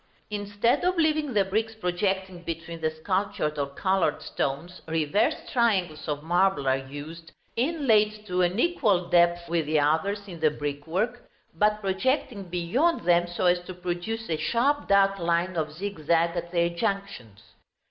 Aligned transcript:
Instead 0.31 0.83
of 0.83 0.97
leaving 0.97 1.35
the 1.35 1.45
bricks 1.45 1.75
projecting 1.75 2.41
between 2.41 2.81
the 2.81 2.89
sculptured 2.89 3.59
or 3.59 3.67
colored 3.67 4.19
stones, 4.23 4.81
reversed 4.87 5.49
triangles 5.53 6.07
of 6.07 6.23
marble 6.23 6.67
are 6.67 6.75
used, 6.75 7.31
inlaid 7.55 8.25
to 8.25 8.41
an 8.41 8.59
equal 8.59 9.09
depth 9.09 9.47
with 9.47 9.67
the 9.67 9.79
others 9.79 10.27
in 10.27 10.39
the 10.39 10.49
brickwork, 10.49 11.29
but 11.53 11.81
projecting 11.81 12.41
beyond 12.45 13.01
them 13.01 13.27
so 13.27 13.45
as 13.45 13.59
to 13.59 13.75
produce 13.75 14.27
a 14.27 14.37
sharp 14.37 14.87
dark 14.87 15.19
line 15.19 15.55
of 15.55 15.71
zigzag 15.71 16.35
at 16.35 16.51
their 16.51 16.69
junctions. 16.71 17.53